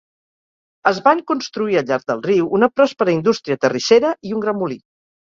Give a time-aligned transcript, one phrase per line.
[0.91, 4.79] Es van construir al llarg del riu una pròspera indústria terrissera i un gran molí.